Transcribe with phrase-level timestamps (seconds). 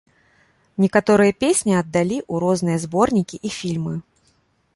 [0.83, 3.95] Некаторыя песні аддалі ў розныя зборнікі і фільмы.